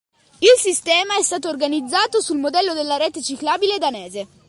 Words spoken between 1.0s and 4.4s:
è stato organizzato sul modello della rete ciclabile danese.